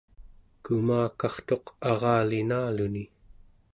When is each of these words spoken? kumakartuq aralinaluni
kumakartuq 0.63 1.65
aralinaluni 1.91 3.03